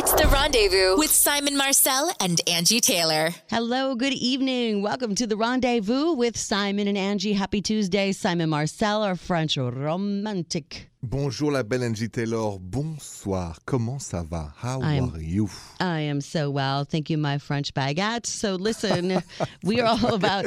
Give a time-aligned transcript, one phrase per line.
[0.00, 3.30] It's the rendezvous with Simon Marcel and Angi Taylor.
[3.50, 4.80] Hello, good evening.
[4.80, 7.34] Welcome to the rendezvous with Simon and Angi.
[7.34, 8.12] Happy Tuesday.
[8.12, 10.88] Simon Marcel, our French romantic.
[11.00, 12.58] Bonjour la belle Angi Taylor.
[12.58, 13.60] Bonsoir.
[13.64, 14.52] Comment ça va?
[14.60, 15.48] How I'm- are you?
[15.78, 16.84] I am so well.
[16.84, 18.26] Thank you, my French baguette.
[18.26, 19.22] So, listen,
[19.62, 20.46] we are all about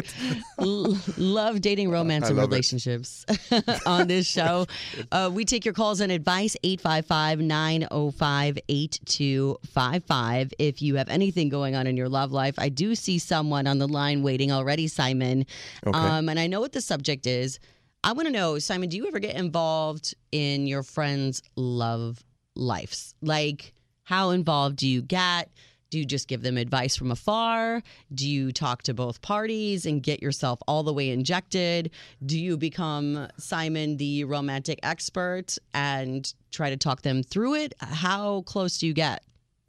[0.60, 3.26] l- love, dating, romance, I and relationships
[3.86, 4.66] on this show.
[5.14, 10.54] Uh, we take your calls and advice 855 905 8255.
[10.60, 13.78] If you have anything going on in your love life, I do see someone on
[13.80, 15.46] the line waiting already, Simon.
[15.86, 15.98] Okay.
[15.98, 17.60] Um, and I know what the subject is.
[18.04, 22.24] I want to know, Simon, do you ever get involved in your friends' love
[22.56, 23.14] lives?
[23.22, 25.52] Like, how involved do you get?
[25.92, 27.84] Do you just give them advice from afar?
[28.12, 31.92] Do you talk to both parties and get yourself all the way injected?
[32.26, 37.76] Do you become Simon, the romantic expert, and try to talk them through it?
[37.82, 39.24] How close do you get?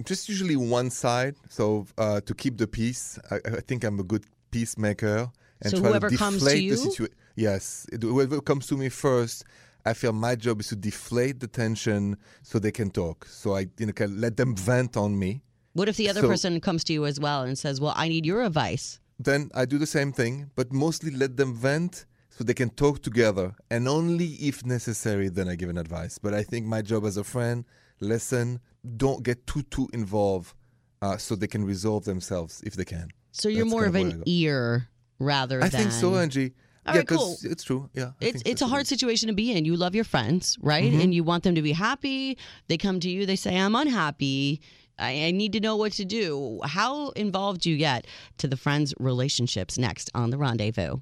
[0.05, 1.37] Just usually one side.
[1.51, 5.31] So uh, to keep the peace, I, I think I'm a good peacemaker.
[5.63, 6.71] And So try whoever to comes deflate to you?
[6.73, 7.15] the situation.
[7.37, 9.45] Yes, it- whoever comes to me first.
[9.85, 13.27] I feel my job is to deflate the tension so they can talk.
[13.29, 15.43] So I you know, can let them vent on me.
[15.73, 18.09] What if the other So- person comes to you as well and says, Well, I
[18.09, 19.01] need your advice?
[19.19, 23.03] Then I do the same thing, but mostly let them vent so they can talk
[23.03, 23.55] together.
[23.71, 26.19] And only if necessary, then I give an advice.
[26.19, 27.65] But I think my job as a friend,
[28.01, 28.61] listen,
[28.97, 30.55] don't get too too involved,
[31.03, 33.09] uh, so they can resolve themselves if they can.
[33.33, 34.23] So you're That's more of of an where I go.
[34.27, 34.89] ear
[35.23, 35.81] rather I than.
[35.81, 36.53] think so, Angi.
[36.85, 37.37] All yeah, right, cool.
[37.45, 37.89] it's true.
[37.95, 39.65] Yeah, I It's it's a hard situation to be in.
[39.65, 40.91] You love your friends, right?
[40.91, 41.01] Mm-hmm.
[41.01, 42.37] And you want them to be happy.
[42.67, 43.25] They come to you.
[43.25, 44.61] They say, "I'm unhappy.
[44.99, 48.57] I, I need to know what to do." How involved do you get to the
[48.57, 49.79] friends' relationships?
[49.79, 50.97] Next on the rendezvous.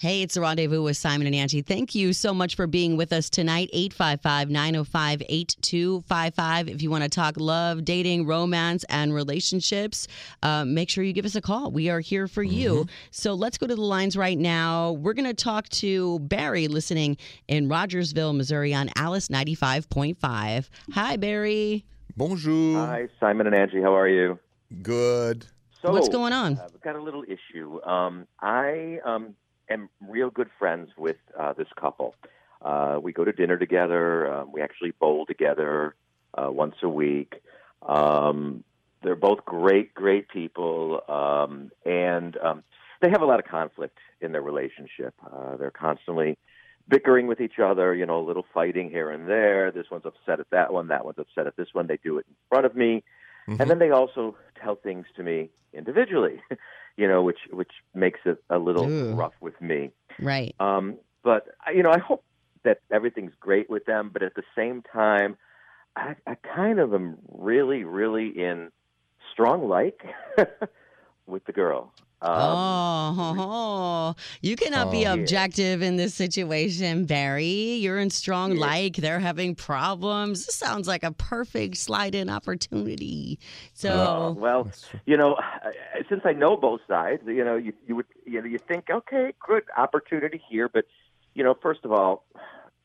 [0.00, 1.62] Hey, it's the rendezvous with Simon and Angi.
[1.62, 3.68] Thank you so much for being with us tonight.
[3.74, 6.68] 855 905 8255.
[6.70, 10.08] If you want to talk love, dating, romance, and relationships,
[10.42, 11.70] uh, make sure you give us a call.
[11.70, 12.86] We are here for you.
[13.10, 14.92] So let's go to the lines right now.
[14.92, 20.70] We're going to talk to Barry listening in Rogersville, Missouri on Alice 95.5.
[20.94, 21.84] Hi, Barry.
[22.16, 22.86] Bonjour.
[22.86, 23.82] Hi, Simon and Angi.
[23.82, 24.38] How are you?
[24.80, 25.44] Good.
[25.82, 26.58] So, What's going on?
[26.58, 27.82] I've got a little issue.
[27.84, 29.34] Um, I um,
[29.70, 32.14] am real good friends with uh, this couple.
[32.62, 34.32] Uh, we go to dinner together.
[34.32, 35.94] Um, we actually bowl together
[36.34, 37.42] uh, once a week.
[37.82, 38.64] Um,
[39.02, 42.62] they're both great, great people, um, and um,
[43.00, 45.14] they have a lot of conflict in their relationship.
[45.24, 46.36] Uh, they're constantly
[46.86, 49.70] bickering with each other, you know, a little fighting here and there.
[49.70, 51.86] This one's upset at that one, that one's upset at this one.
[51.86, 53.02] They do it in front of me.
[53.48, 53.60] Mhm.
[53.60, 56.42] And then they also tell things to me individually,
[56.96, 59.14] you know, which which makes it a little Ooh.
[59.14, 59.90] rough with me.
[60.20, 60.54] Right.
[60.60, 62.24] Um, but you know, I hope
[62.64, 64.10] that everything's great with them.
[64.12, 65.36] But at the same time,
[65.96, 68.70] I, I kind of am really, really in
[69.32, 70.00] strong like
[71.26, 71.92] with the girl.
[72.22, 73.32] Um, oh, ho,
[74.12, 74.14] ho.
[74.42, 75.14] you cannot be Oh.
[75.14, 77.76] objective in this situation, Barry.
[77.76, 78.60] You're in strong Yeah.
[78.66, 78.96] like.
[78.96, 80.44] They're having problems.
[80.44, 83.38] This sounds like a perfect slide in opportunity.
[83.72, 84.70] So, Uh, well,
[85.06, 85.72] you know, I-
[86.10, 89.32] since I know both sides, you know, you you would you know you think, okay,
[89.46, 90.84] good opportunity here, but
[91.34, 92.24] you know, first of all,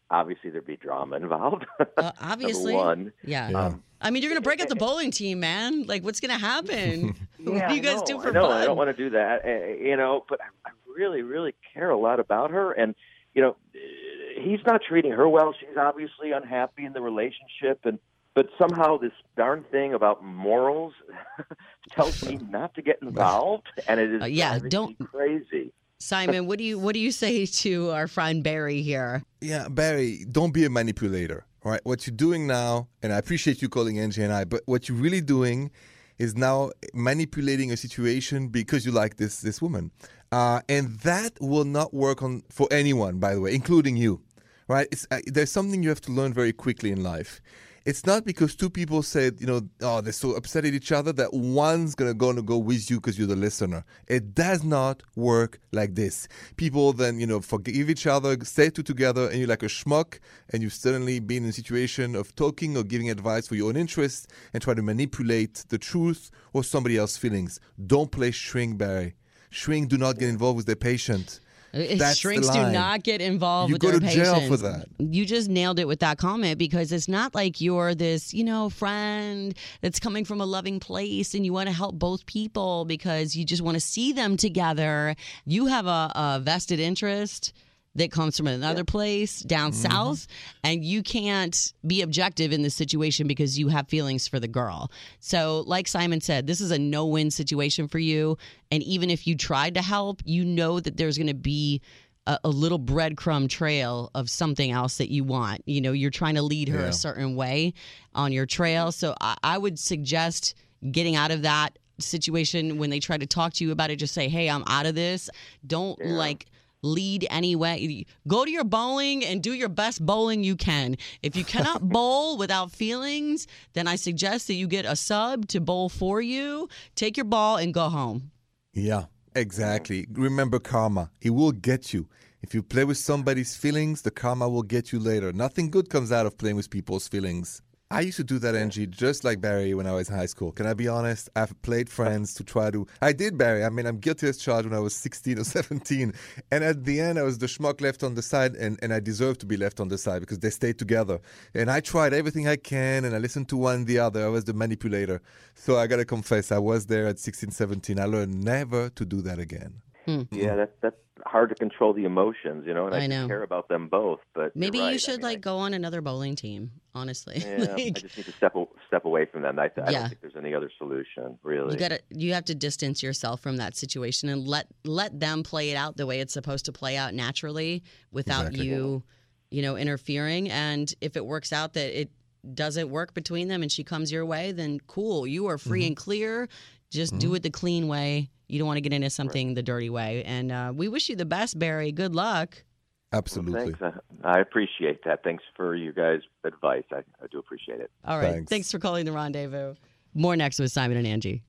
[0.10, 1.66] obviously there'd be drama involved.
[1.98, 3.50] uh, obviously, one, yeah.
[3.50, 3.66] Yeah.
[3.66, 5.84] um, I mean, you're going to break up the bowling team, man.
[5.84, 7.16] Like, what's going to happen?
[7.40, 8.62] what do you guys I know, do for I know, fun?
[8.62, 11.90] I don't want to do that, uh, you know, but I, I really, really care
[11.90, 12.96] a lot about her, and
[13.34, 15.54] you know, uh, he's not treating her well.
[15.60, 18.00] She's obviously unhappy in the relationship, and
[18.36, 20.94] but somehow this darn thing about morals
[21.92, 25.72] tells me not to get involved, and it is Uh, yeah, don't- crazy.
[25.98, 29.24] Simon, what do you what do you say to our friend Barry here?
[29.42, 31.46] Yeah, Barry, don't be a manipulator.
[31.64, 34.62] All right, what you're doing now, and I appreciate you calling Angi and I, but
[34.66, 35.72] what you're really doing
[36.20, 39.90] is now manipulating a situation because you like this this woman,
[40.34, 44.22] uh, and that will not work on for anyone, by the way, including you.
[44.68, 44.88] Right?
[44.92, 47.40] It's, uh, there's something you have to learn very quickly in life.
[47.86, 51.14] It's not because two people said, you know, oh, they're so upset at each other
[51.14, 53.86] that one's gonna go to go with you because you're the listener.
[54.08, 56.28] It does not work like this.
[56.58, 60.18] People then, you know, forgive each other, stay two together, and you're like a schmuck,
[60.50, 63.78] and you've suddenly been in a situation of talking or giving advice for your own
[63.78, 67.60] interest and try to manipulate the truth or somebody else's feelings.
[67.86, 69.14] Don't play shrink, Barry.
[69.52, 71.40] Shrink do not get involved with their patient.
[71.76, 74.88] That's Shrinks do not get involved You with go their to jail for that.
[74.98, 78.70] You just nailed it with that comment because it's not like you're this, you know,
[78.70, 83.36] friend that's coming from a loving place and you want to help both people because
[83.36, 85.16] you just want to see them together.
[85.46, 87.52] You have a, a vested interest
[87.96, 89.92] that comes from another place down mm-hmm.
[89.92, 90.28] south
[90.64, 94.92] and you can't be objective in this situation because you have feelings for the girl.
[95.20, 98.38] So, like Simon said, this is a no-win situation for you
[98.72, 101.82] and even if you tried to help, you know that there's going to be
[102.28, 105.62] a, a little breadcrumb trail of something else that you want.
[105.66, 106.88] You know, you're trying to lead her Yeah.
[106.88, 107.74] a certain way
[108.14, 108.92] on your trail.
[108.92, 110.56] So I, I would suggest
[110.92, 113.98] getting out of that situation when they try to talk to you about it.
[113.98, 115.30] Just say, hey, I'm out of this.
[115.66, 116.48] Don't like
[116.82, 118.06] lead anyway.
[118.28, 120.98] Go to your bowling and do your best bowling you can.
[121.22, 125.60] If you cannot bowl without feelings, then I suggest that you get a sub to
[125.60, 126.70] bowl for you.
[126.96, 128.32] Take your ball and go home.
[128.74, 129.06] Yeah,
[129.36, 130.08] exactly.
[130.12, 131.12] Remember karma.
[131.22, 132.08] It will get you.
[132.42, 135.34] If you play with somebody's feelings, the karma will get you later.
[135.34, 137.64] Nothing good comes out of playing with people's feelings.
[137.92, 140.52] I used to do that, Angi, just like Barry when I was in high school.
[140.52, 141.30] Can I be honest?
[141.36, 142.88] I've played friends to try to.
[143.00, 143.64] I did, Barry.
[143.64, 146.12] I mean, I'm guilty as charged when I was 16 or 17.
[146.50, 149.00] And at the end, I was the schmuck left on the side, and, and I
[149.00, 151.20] deserved to be left on the side because they stayed together.
[151.54, 154.26] And I tried everything I can, and I listened to one and the other.
[154.26, 155.22] I was the manipulator.
[155.54, 158.00] So I got to confess, I was there at 16, 17.
[158.00, 159.82] I learned never to do that again.
[160.06, 160.24] Hmm.
[160.32, 163.28] Yeah, that's that's hard to control the emotions, you know, and I, I know.
[163.28, 164.20] care about them both.
[164.34, 164.90] But you're Maybe right.
[164.90, 167.36] you I should mean, like I, go on another bowling team, honestly.
[167.46, 168.54] Yeah, I just need to step
[168.88, 169.58] step away from them.
[169.60, 170.00] I, I Yeah.
[170.00, 171.74] don't think there's any other solution, really.
[171.74, 175.72] you gotta you have to distance yourself from that situation and let let them play
[175.72, 178.66] it out the way it's supposed to play out naturally without Exactly.
[178.68, 179.04] you
[179.52, 182.10] you know interfering and if it works out that it
[182.54, 185.88] doesn't work between them and she comes your way then cool you are free Mm-hmm.
[185.88, 186.50] and clear
[186.92, 189.90] just do it the clean way you don't want to get into something the dirty
[189.90, 192.64] way and uh, we wish you the best barry good luck
[193.12, 193.74] Well, Absolutely.
[193.74, 193.82] thanks.
[194.24, 195.24] I, I appreciate that.
[195.24, 196.84] Thanks for you guys' advice.
[196.92, 197.92] I, I do appreciate it.
[198.04, 198.50] all right Thanks.
[198.50, 199.76] thanks for calling the rendezvous
[200.14, 201.42] more next with simon and angi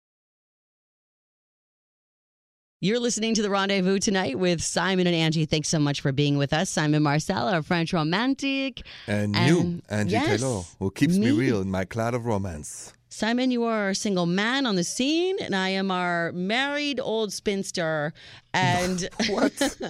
[2.80, 5.48] You're listening to the Rendezvous tonight with Simon and Angi.
[5.48, 6.68] Thanks so much for being with us.
[6.68, 8.82] Simon Marcel, our French romantic.
[9.06, 11.30] And, And- you, Angi yes, Taylor, who keeps me.
[11.30, 11.32] me.
[11.32, 12.92] real in my cloud of romance.
[13.16, 17.32] Simon, you are a single man on the scene, and I am our married old
[17.32, 18.12] spinster.
[18.52, 19.58] And What?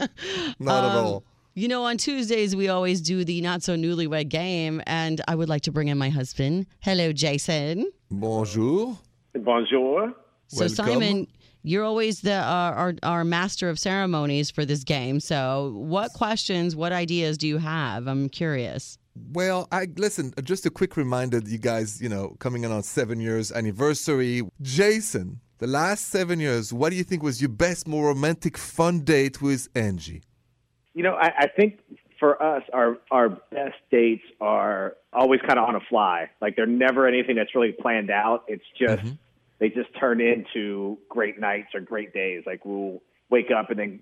[0.61, 1.25] Not at Um, all.
[1.55, 5.49] You know, on Tuesdays we always do the not so newlywed game, and I would
[5.49, 6.67] like to bring in my husband.
[6.79, 7.91] Hello, Jason.
[8.13, 8.97] Bonjour.
[9.35, 10.15] Bonjour.
[10.47, 10.75] So Welcome.
[10.77, 11.27] Simon,
[11.65, 15.19] you're always the uh, our our master of ceremonies for this game.
[15.19, 18.07] So, what questions, what ideas do you have?
[18.07, 18.99] I'm curious.
[19.33, 20.33] Well, I listen.
[20.37, 22.01] Uh, just a quick reminder, you guys.
[22.01, 24.43] You know, coming in on seven years anniversary.
[24.63, 29.01] Jason, the last seven years, what do you think was your best, more romantic, fun
[29.01, 30.23] date with Angi?
[30.95, 31.81] You know, I, I think
[32.19, 36.31] for us, our our best dates are always kind of on a fly.
[36.41, 38.45] Like they're never anything that's really planned out.
[38.49, 39.15] It's just mm-hmm.
[39.59, 42.45] they just turn into great nights or great days.
[42.47, 44.01] Like we'll wake up and then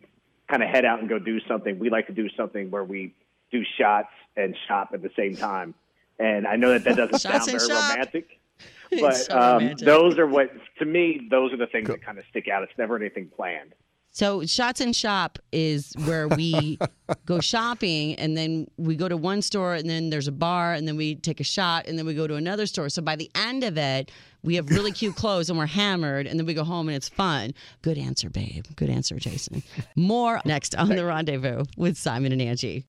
[0.49, 1.79] kind of head out and go do something.
[1.79, 3.15] We like to do something where we
[3.51, 5.75] do shots and shop at the same time.
[6.19, 7.91] And I know that that doesn't sound very shop.
[7.93, 8.41] romantic,
[8.91, 9.87] but so um, romantic.
[9.87, 12.63] those are what to me those are the things that kind of stick out.
[12.63, 13.75] It's never anything planned.
[14.15, 16.79] So shots and shop is where we
[17.27, 20.87] go shopping and then we go to one store and then there's a bar and
[20.87, 22.89] then we take a shot and then we go to another store.
[22.89, 24.13] So by the end of it,
[24.45, 27.09] we have really cute clothes and we're hammered and then we go home and it's
[27.09, 27.55] fun.
[27.83, 28.67] Good answer, babe.
[28.77, 29.65] Good answer, Jason.
[29.97, 32.85] More next on the rendezvous with Simon and Angi.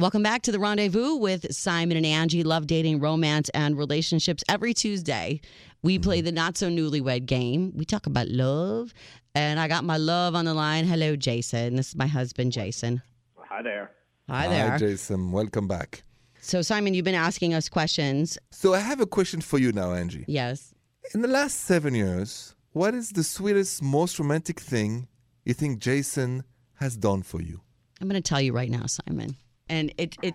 [0.00, 2.44] Welcome back to the rendezvous with Simon and Angi.
[2.44, 4.44] Love dating, romance, and relationships.
[4.48, 5.40] Every Tuesday,
[5.82, 6.04] we mm-hmm.
[6.04, 7.72] play the not so newlywed game.
[7.74, 8.94] We talk about love,
[9.34, 10.84] and I got my love on the line.
[10.84, 11.74] Hello, Jason.
[11.74, 13.02] This is my husband, Jason.
[13.38, 13.90] Hi there.
[14.28, 14.70] Hi there.
[14.70, 15.32] Hi, Jason.
[15.32, 16.04] Welcome back.
[16.40, 18.38] so, Simon, you've been asking us questions.
[18.52, 20.24] So I have a question for you now, Angi.
[20.28, 20.74] Yes.
[21.12, 25.08] In the last seven years, what is the sweetest, most romantic thing
[25.44, 27.62] you think Jason has done for you?
[28.00, 29.34] I'm going to tell you right now, Simon.
[29.68, 30.34] And it, it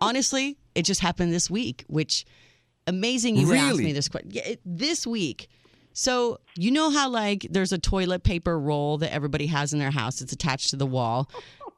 [0.00, 2.24] honestly, it just happened this week, which
[2.86, 4.30] amazing you would ask me this question.
[4.32, 5.48] Yeah, this week.
[5.94, 9.90] So, you know how like there's a toilet paper roll that everybody has in their
[9.90, 11.28] house, it's attached to the wall.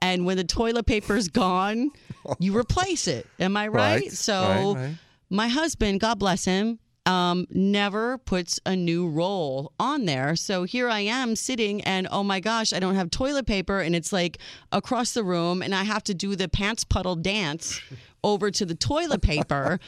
[0.00, 1.90] And when the toilet paper's gone,
[2.38, 3.26] you replace it.
[3.40, 4.02] Am I right?
[4.02, 4.94] Right, So, right, right.
[5.30, 10.36] my husband, God bless him, um, never puts a new roll on there.
[10.36, 13.94] So here I am sitting, and oh my gosh, I don't have toilet paper, and
[13.94, 14.38] it's like
[14.72, 17.80] across the room, and I have to do the pants puddle dance
[18.24, 19.78] over to the toilet paper.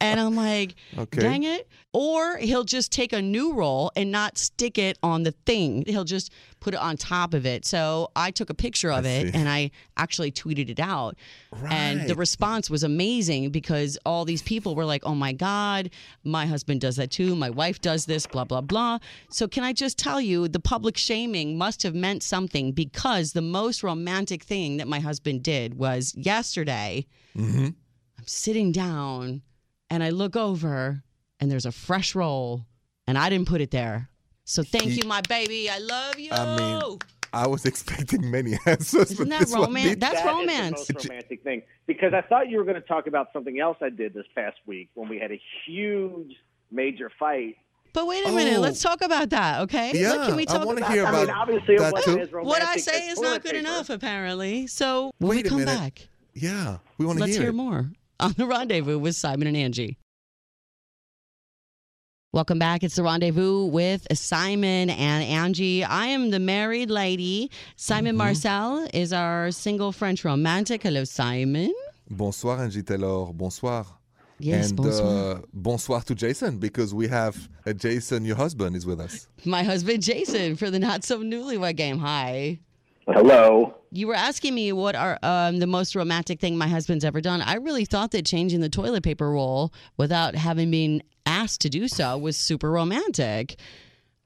[0.00, 1.20] and I'm like, Okay.
[1.20, 1.68] dang it.
[1.94, 5.84] Or he'll just take a new roll and not stick it on the thing.
[5.86, 7.66] He'll just put it on top of it.
[7.66, 9.38] So I took a picture of I it see.
[9.38, 11.16] and I actually tweeted it out.
[11.50, 11.70] Right.
[11.70, 15.90] And the response was amazing because all these people were like, oh my God,
[16.24, 17.36] my husband does that too.
[17.36, 18.98] My wife does this, blah, blah, blah.
[19.28, 23.42] So can I just tell you, the public shaming must have meant something because the
[23.42, 27.06] most romantic thing that my husband did was yesterday,
[27.36, 27.64] Mm-hmm.
[28.18, 29.42] I'm sitting down
[29.90, 31.02] and I look over
[31.42, 32.64] and there's a fresh roll
[33.08, 34.08] and I didn't put it there.
[34.44, 35.68] So thank Ye- you, my baby.
[35.68, 36.30] I love you.
[36.30, 36.98] I mean,
[37.32, 39.98] I was expecting many answers, Isn't but that this one romantic?
[40.00, 40.86] That's That is romance.
[40.86, 43.76] the most romantic thing because I thought you were going to talk about something else
[43.82, 46.32] I did this past week when we had a huge
[46.70, 47.56] major fight.
[47.92, 48.56] But wait a minute.
[48.58, 48.60] Oh.
[48.60, 49.90] Let's talk about that, okay?
[49.94, 52.38] Yeah, Look, can we I talk wanna about hear I mean, about obviously that too.
[52.40, 53.58] What I say is not good paper.
[53.58, 54.66] enough, apparently.
[54.68, 55.76] So when Wait we come minute.
[55.78, 57.54] back, Yeah, we want to let's hear, hear it.
[57.54, 59.96] more on the rendezvous with Simon and Angi.
[62.34, 62.82] Welcome back.
[62.82, 65.86] It's the rendezvous with Simon and Angi.
[65.86, 67.50] I am the married lady.
[67.76, 68.16] Simon Mm-hmm.
[68.18, 70.82] Marcel is our single French romantic.
[70.82, 71.74] Hello, Simon.
[72.08, 73.30] Bonsoir, Angi Taylor.
[73.34, 73.84] Bonsoir.
[74.38, 75.34] Yes, and bonsoir.
[75.36, 79.28] Uh, bonsoir to Jason because we have uh, Jason, your husband, is with us.
[79.44, 81.98] My husband Jason for the Not So Newlywed Game.
[81.98, 82.60] Hi.
[83.06, 83.74] Hello.
[83.90, 87.42] You were asking me what are um, the most romantic thing my husband's ever done.
[87.42, 91.88] I really thought that changing the toilet paper roll without having been asked to do
[91.88, 93.56] so was super romantic.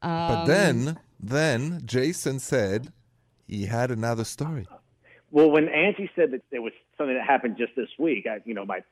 [0.02, 2.92] But Um, then, then Jason said
[3.46, 4.66] he had another story.
[5.30, 8.54] Well, when Angi said that there was something that happened just this week, I, you
[8.54, 8.82] know, my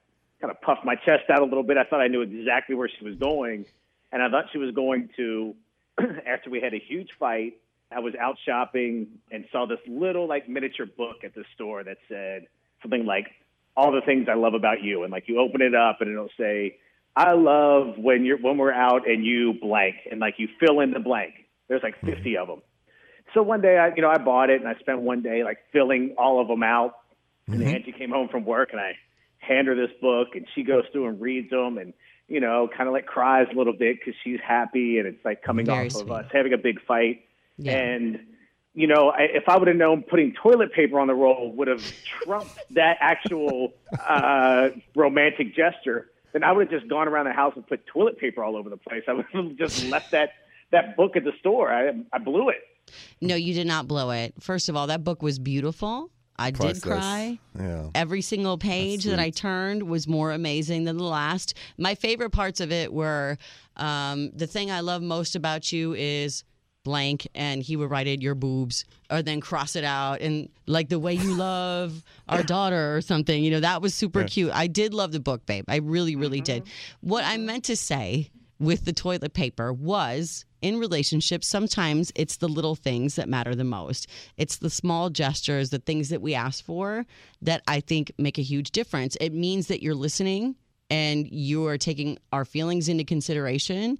[0.40, 1.76] kind of puffed my chest out a little bit.
[1.76, 3.66] I thought I knew exactly where she was going,
[4.12, 5.54] and I thought she was going to.
[6.26, 7.54] after we had a huge fight,
[7.94, 11.98] I was out shopping and saw this little like miniature book at the store that
[12.08, 12.46] said
[12.82, 13.26] something like
[13.76, 16.28] "All the things I love about you," and like you open it up and it'll
[16.38, 16.78] say,
[17.16, 20.92] "I love when you're when we're out and you blank," and like you fill in
[20.92, 21.34] the blank.
[21.68, 22.14] There's like mm-hmm.
[22.14, 22.62] 50 of them.
[23.32, 25.58] So one day, I you know I bought it and I spent one day like
[25.72, 26.96] filling all of them out.
[27.46, 27.68] And mm-hmm.
[27.68, 28.96] Angi came home from work and I
[29.38, 31.92] hand her this book and she goes through and reads them and
[32.28, 35.42] you know kind of like cries a little bit because she's happy and it's like
[35.42, 36.02] coming Very off sweet.
[36.02, 37.22] of us having a big fight.
[37.58, 37.72] Yeah.
[37.72, 38.20] And
[38.74, 41.68] you know, I, if I would have known putting toilet paper on the roll would
[41.68, 41.84] have
[42.24, 43.72] trumped that actual
[44.06, 48.18] uh, romantic gesture, then I would have just gone around the house and put toilet
[48.18, 49.04] paper all over the place.
[49.06, 50.30] I would have just left that
[50.72, 51.72] that book at the store.
[51.72, 52.62] I I blew it.
[53.20, 54.34] No, you did not blow it.
[54.40, 56.10] First of all, that book was beautiful.
[56.36, 56.80] I Priceless.
[56.80, 57.38] did cry.
[57.58, 57.90] Yeah.
[57.94, 61.54] Every single page that I turned was more amazing than the last.
[61.78, 63.38] My favorite parts of it were
[63.76, 66.42] um, the thing I love most about you is
[66.84, 70.88] blank, and he would write it your boobs, or then cross it out, and like
[70.88, 73.42] the way you love our daughter or something.
[73.42, 74.52] You know that was super cute.
[74.52, 75.64] I did love the book, babe.
[75.68, 76.62] I really, really did.
[76.62, 77.08] Mm-hmm.
[77.08, 82.48] What I meant to say with the toilet paper was in relationships, sometimes it's the
[82.48, 84.06] little things that matter the most.
[84.38, 87.04] It's the small gestures, the things that we ask for
[87.42, 89.16] that I think make a huge difference.
[89.20, 90.56] It means that you're listening
[90.88, 93.98] and you are taking our feelings into consideration.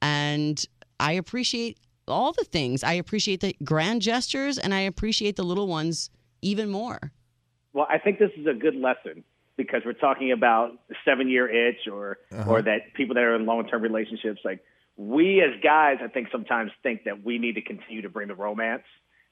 [0.00, 0.64] And
[0.98, 2.82] I appreciate all the things.
[2.82, 6.10] I appreciate the grand gestures and I appreciate the little ones
[6.42, 7.12] even more.
[7.72, 9.24] Well, I think this is a good lesson
[9.56, 13.44] because we're talking about the seven year itch or or that people that are in
[13.44, 14.60] long term relationships like
[14.96, 18.34] we as guys I think sometimes think that we need to continue to bring the
[18.34, 18.84] romance.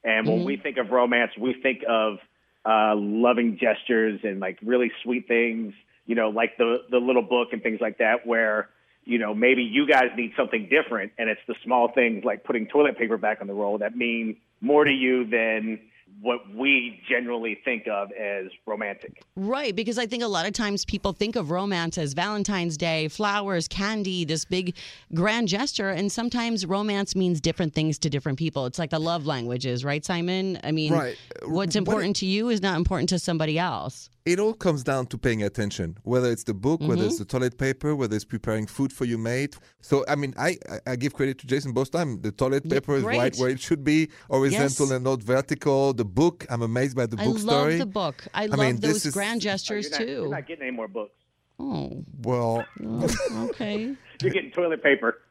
[0.03, 2.19] And when we think of romance, we think of
[2.65, 5.73] uh, loving gestures and like really sweet things,
[6.05, 8.69] you know, like the the little book and things like that where
[9.07, 12.67] you know, maybe you guys need something different and it's the small things like putting
[12.67, 15.79] toilet paper back on the roll that mean more to you than
[16.21, 19.21] what we generally think of as romantic.
[19.35, 23.07] Right, because I think a lot of times people think of romance as Valentine's Day,
[23.07, 24.75] flowers, candy, this big
[25.13, 28.65] grand gesture, and sometimes romance means different things to different people.
[28.65, 30.59] It's like the love languages, right, Simon?
[30.63, 31.15] I mean, Right.
[31.45, 34.09] what's What- important to you is not important to somebody else.
[34.31, 37.05] It all comes down to paying attention, whether it's the book, whether Mm-hmm.
[37.07, 39.55] it's the toilet paper, whether it's preparing food for your mate.
[39.81, 42.21] So, I mean, I, I- I give credit to Jason both times.
[42.21, 43.17] The toilet Yeah, paper is great.
[43.19, 44.91] right where it should be, horizontal Yes.
[44.95, 45.93] and not vertical.
[45.93, 47.75] The book, I'm amazed by the I book story.
[47.75, 48.17] I love the book.
[48.33, 50.29] I, love mean, those is- grand Oh, gestures you're, not, you're too.
[50.31, 51.13] not getting any more books.
[51.59, 53.09] Oh, Well, well,
[53.49, 53.95] okay.
[54.21, 55.21] You're getting toilet paper.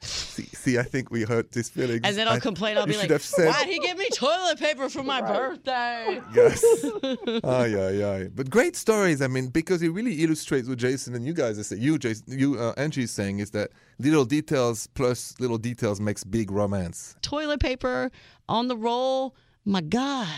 [0.00, 2.00] See, see, I think we hurt this feeling.
[2.04, 2.78] And then I'll complain.
[2.78, 6.20] I'll be like, should have said- "Why'd he give me toilet paper for my birthday?"
[6.34, 6.62] Yes.
[7.44, 8.28] Aye, aye, aye.
[8.34, 9.20] But great stories.
[9.20, 11.82] I mean, because it really illustrates what Jason and you guys are saying.
[11.82, 16.22] You, Jason, you, uh, Angi is saying is that little details plus little details makes
[16.22, 17.16] big romance.
[17.22, 18.10] toilet paper
[18.48, 19.34] on the roll.
[19.64, 20.28] My God.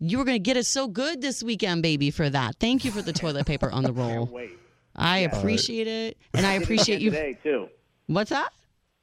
[0.00, 2.56] You were going to get us so good this weekend, baby, for that.
[2.58, 4.26] Thank you for the toilet paper on the roll.
[4.26, 4.50] Wait.
[4.96, 6.18] I appreciate it.
[6.34, 7.10] And I appreciate you.
[7.10, 7.68] today too.
[8.08, 8.50] What's that?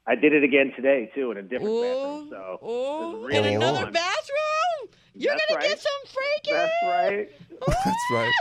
[0.06, 2.30] I did it again today too in a different Ooh, bathroom.
[2.30, 3.92] So ooh, really in another fun.
[3.92, 4.90] bathroom?
[5.14, 5.68] You're That's gonna right.
[5.68, 6.52] get some freaking.
[6.52, 7.28] That's right.
[7.84, 8.32] That's right.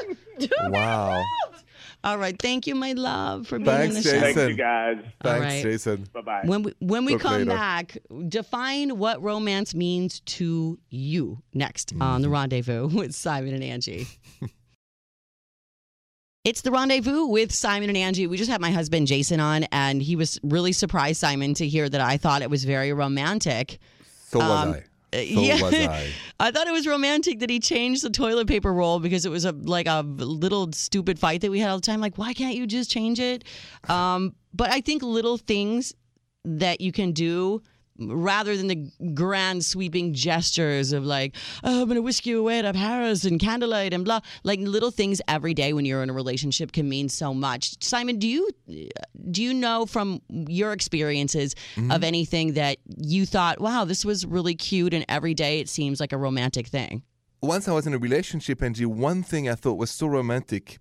[0.72, 1.22] Wow.
[2.02, 4.20] All right, thank you, my love, for being Thanks, in the show.
[4.22, 4.34] Jason.
[4.36, 4.98] Thanks, you guys.
[5.22, 5.64] Thanks, right.
[5.64, 6.08] Jason.
[6.14, 6.42] Bye bye.
[6.46, 7.50] When we when we Talk come later.
[7.52, 7.98] back,
[8.30, 11.42] define what romance means to you.
[11.54, 12.22] Next on Mm-hmm.
[12.22, 14.08] the rendezvous with Simon and Angi.
[16.46, 18.28] It's the rendezvous with Simon and Angi.
[18.28, 21.90] We just had my husband Jason on, and he was really surprised, Simon, to hear
[21.90, 23.80] that I thought it was very romantic.
[24.30, 24.78] So was Um, I.
[24.78, 24.82] Uh,
[25.12, 25.62] So yeah.
[25.62, 26.08] was I.
[26.40, 29.44] I thought it was romantic that he changed the toilet paper roll because it was
[29.44, 32.00] a like a little stupid fight that we had all the time.
[32.00, 33.44] Like, why can't you just change it?
[33.90, 35.94] Um, but I think little things
[36.46, 37.62] that you can do
[38.00, 42.74] rather than the grand sweeping gestures of like, oh, I'm gonna whisk you away to
[42.74, 44.22] Paris and candlelight and blah.
[44.44, 47.82] Like little things every day when you're in a relationship can mean so much.
[47.84, 48.50] Simon, do you
[49.32, 51.92] do you know from your experiences mm-hmm.
[51.92, 56.00] of anything that you thought, wow, this was really cute, and every day it seems
[56.00, 57.04] like a romantic thing?
[57.42, 60.80] Once I was in a relationship, Angi, one thing I thought was so romantic,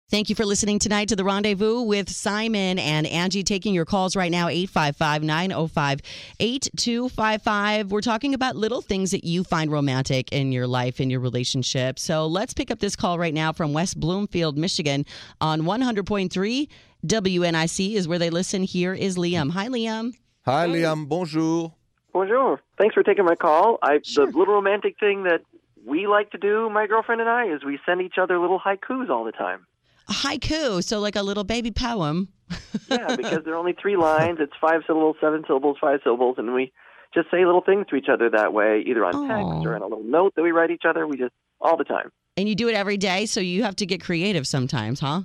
[0.09, 3.45] Thank you for listening tonight to the rendezvous with Simon and Angi.
[3.45, 6.01] Taking your calls right now, 855 905
[6.39, 7.91] 8255.
[7.91, 11.99] We're talking about little things that you find romantic in your life, in your relationship.
[11.99, 15.05] So let's pick up this call right now from West Bloomfield, Michigan
[15.41, 16.69] on 100.3
[17.05, 18.63] WNIC is where they listen.
[18.63, 19.51] Here is Liam.
[19.51, 20.13] Hi, Liam.
[20.45, 21.09] Hi, Liam.
[21.09, 21.75] Bonjour.
[22.13, 22.61] Bonjour.
[22.79, 23.79] Thanks for taking my call.
[23.83, 24.27] I Sure.
[24.31, 25.41] the little romantic thing that
[25.85, 29.11] we like to do, my girlfriend and I, is we send each other little haikus
[29.11, 29.67] all the time.
[30.09, 32.29] A haiku, so like a little baby poem.
[32.89, 34.39] Yeah, because they're only three lines.
[34.41, 36.73] It's five syllables, seven syllables, five syllables, and we
[37.13, 39.27] just say little things to each other that way, either on Aw.
[39.27, 41.05] text or in a little note that we write each other.
[41.05, 42.13] We just all the time.
[42.37, 45.23] And you do it every day, so you have to get creative sometimes, huh?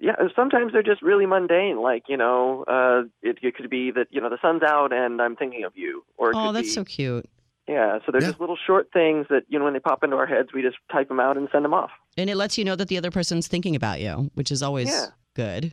[0.00, 1.82] Yeah, sometimes they're just really mundane.
[1.82, 5.20] Like you know, uh, it, it could be that you know the sun's out and
[5.20, 7.28] I'm thinking of you, or Oh, that's be, so cute.
[7.68, 7.98] Yeah.
[8.04, 8.28] So they're Yeah.
[8.28, 10.76] just little short things that you know when they pop into our heads, we just
[10.90, 11.90] type them out and send them off.
[12.16, 14.88] And it lets you know that the other person's thinking about you, which is always
[14.88, 15.06] Yeah.
[15.34, 15.72] good.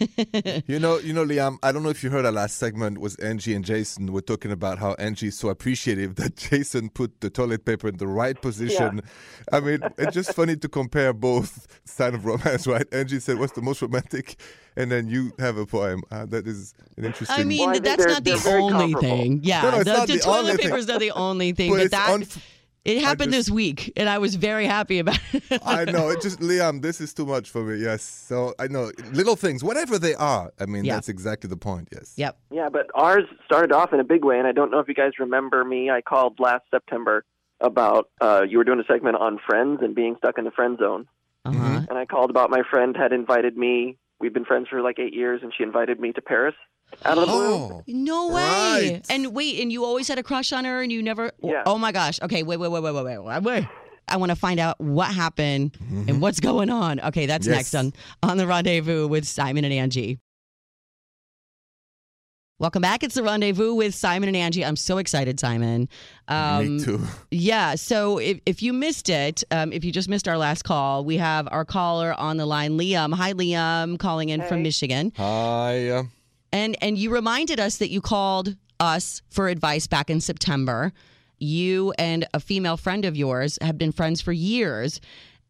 [0.66, 1.58] You know, you know, Liam.
[1.62, 4.12] I don't know if you heard our last segment was Angi and Jason.
[4.12, 7.96] We're talking about how Angi is so appreciative that Jason put the toilet paper in
[7.96, 9.02] the right position.
[9.52, 12.88] I mean, it's just funny to compare both sign of romance, right?
[12.90, 14.36] Angi said, "What's the most romantic?"
[14.76, 16.02] And then you have a poem.
[16.10, 17.40] Uh, that is an interesting.
[17.40, 19.00] I mean, Well, I that's not the only comparable.
[19.00, 19.40] thing.
[19.42, 20.66] Yeah, No, no, the, the the toilet only thing.
[20.70, 22.40] paper's not the only thing, but but, that unf-
[22.88, 25.60] it happened just- this week, and I was very happy about it.
[25.64, 26.08] I know.
[26.10, 27.76] It just Liam, this is too much for me.
[27.82, 28.02] Yes.
[28.02, 30.52] So I know little things, whatever they are.
[30.58, 30.94] I mean, Yeah.
[30.94, 31.88] that's exactly the point.
[31.92, 32.14] Yes.
[32.16, 32.38] yep.
[32.50, 34.94] Yeah, but ours started off in a big way, and I don't know if you
[34.94, 35.90] guys remember me.
[35.90, 37.24] I called last September
[37.60, 40.78] about uh, you were doing a segment on friends and being stuck in the friend
[40.78, 41.06] zone,
[41.44, 41.60] Uh Mm-hmm.
[41.74, 41.80] huh.
[41.90, 43.96] and I called about my friend had invited me.
[44.20, 46.54] We've been friends for like eight years, and she invited me to Paris
[47.04, 47.54] out of the blue.
[47.54, 47.82] Oh.
[47.86, 48.34] No way.
[48.34, 49.00] Right.
[49.10, 51.30] And wait, and you always had a crush on her, and you never.
[51.42, 51.62] Yeah.
[51.66, 52.20] Oh my gosh.
[52.22, 52.42] Okay.
[52.42, 52.56] Wait.
[52.56, 52.70] Wait.
[52.70, 52.82] Wait.
[52.82, 52.94] Wait.
[52.94, 53.04] Wait.
[53.04, 53.18] Wait.
[53.24, 53.64] wait, wait.
[54.10, 55.76] I want to find out what happened
[56.08, 56.98] and what's going on.
[57.00, 57.56] Okay, that's Yes.
[57.56, 60.18] next on on the rendezvous with Simon and Angi.
[62.60, 63.04] Welcome back.
[63.04, 64.66] It's the rendezvous with Simon and Angi.
[64.66, 65.88] I'm so excited, Simon.
[66.26, 67.00] Um, me too.
[67.30, 67.76] Yeah.
[67.76, 71.18] So if, if you missed it, um, if you just missed our last call, we
[71.18, 73.14] have our caller on the line, Liam.
[73.14, 75.12] Hi, Liam, calling in from Michigan.
[75.16, 75.88] Hi.
[75.88, 76.02] Uh,
[76.52, 80.92] And and you reminded us that you called us for advice back in September.
[81.38, 85.00] You and a female friend of yours have been friends for years,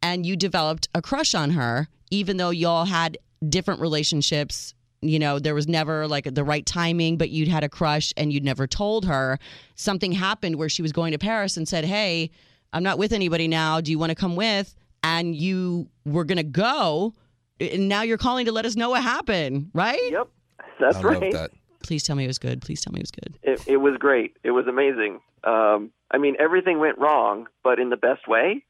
[0.02, 4.74] and you developed a crush on her, even though y'all had different relationships.
[5.00, 8.32] You know, there was never like the right timing, but you'd had a crush and
[8.32, 9.38] you'd never told her.
[9.76, 12.30] Something happened where she was going to Paris and said, Hey,
[12.72, 13.80] I'm not with anybody now.
[13.80, 14.74] Do you want to come with?
[15.04, 17.14] And you were going to go.
[17.61, 20.11] And now you're calling to let us know what happened, right?
[20.11, 20.28] Yep,
[20.81, 21.23] that's I right.
[21.23, 21.51] love that.
[21.83, 22.61] Please tell me it was good.
[22.61, 23.38] Please tell me it was good.
[23.42, 24.37] It, it was great.
[24.42, 25.21] It was amazing.
[25.44, 28.64] Um, I mean, everything went wrong, but in the best way.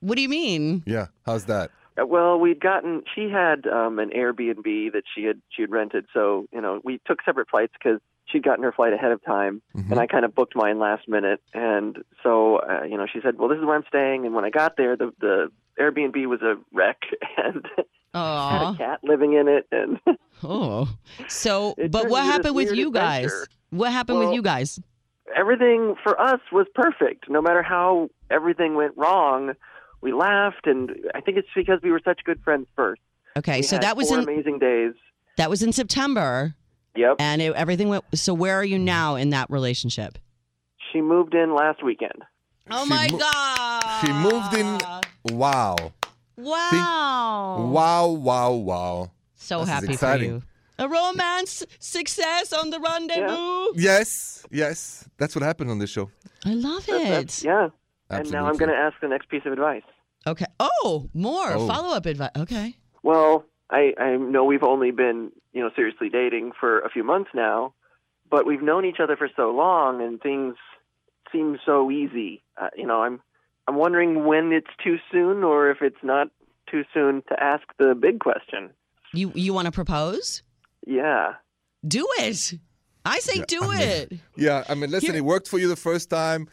[0.00, 0.82] What do you mean?
[0.86, 1.06] Yeah.
[1.24, 1.70] How's that?
[2.00, 3.02] Uh, Well, we'd gotten.
[3.14, 7.00] She had um, an Airbnb that she had she had rented, so you know we
[7.06, 9.92] took separate flights because she'd gotten her flight ahead of time, Mm-hmm.
[9.92, 11.40] and I kind of booked mine last minute.
[11.54, 14.44] And so uh, you know she said, "Well, this is where I'm staying." And when
[14.44, 17.02] I got there, the the Airbnb was a wreck
[17.36, 17.64] and
[18.14, 19.98] had Oh, a cat living in it, and
[20.44, 20.88] oh.
[21.28, 23.24] So, but what happened with weird you guys?
[23.26, 23.46] adventure.
[23.70, 24.80] What happened with you guys?
[25.34, 27.30] everything for us was perfect.
[27.30, 29.52] No matter how everything went wrong,
[30.02, 33.00] we laughed, and I think it's because we were such good friends first.
[33.38, 34.92] Okay, We so had that was four in amazing days.
[35.38, 36.54] that was in September,
[36.96, 37.16] Yep.
[37.18, 38.04] and it, everything went.
[38.14, 38.84] So where are you mm-hmm.
[38.84, 40.18] now in that relationship?
[40.92, 42.22] She moved in last weekend.
[42.70, 44.04] Oh She my mo- god!
[44.04, 45.34] She moved in.
[45.38, 45.76] Wow.
[46.42, 47.68] Wow!
[47.70, 49.10] Wow, wow, wow.
[49.36, 50.42] So This happy for you.
[50.78, 53.72] A romance success on the rendezvous.
[53.74, 55.08] Yes, yes.
[55.18, 56.10] That's what happened on this show.
[56.44, 57.08] I love it.
[57.08, 57.68] that's- yeah.
[58.10, 59.82] And now I'm going to ask the next piece of advice.
[60.26, 60.44] Okay.
[60.60, 61.66] Oh, more Oh.
[61.66, 62.30] follow up advice.
[62.36, 62.76] Okay.
[63.02, 67.30] Well, I, I know we've only been, you know, seriously dating for a few months
[67.34, 67.72] now,
[68.30, 70.56] but we've known each other for so long, and things
[71.32, 72.42] seem so easy.
[72.60, 73.20] Uh, you know, I'm
[73.68, 76.28] I'm wondering when it's too soon, or if it's not
[76.70, 78.70] too soon to ask the big question.
[79.14, 80.42] You you want to propose?
[80.86, 81.34] Yeah.
[81.86, 82.54] Do it.
[83.04, 84.12] I say Yeah, do I mean- it.
[84.36, 86.48] Yeah, I mean, listen, Here- it worked for you the first time.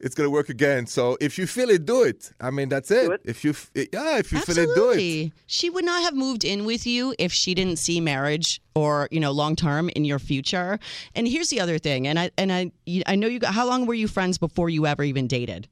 [0.00, 0.86] It's gonna work again.
[0.86, 2.30] So if you feel it, do it.
[2.40, 3.10] I mean, that's it.
[3.10, 3.20] It?
[3.24, 4.94] If you, f- yeah, if you feel it, do it.
[4.94, 5.32] Absolutely.
[5.46, 9.18] She would not have moved in with you if she didn't see marriage or, you
[9.18, 10.78] know, long term in your future.
[11.16, 12.06] And here's the other thing.
[12.06, 14.70] And I and I you- I know you got how long were you friends before
[14.70, 15.68] you ever even dated?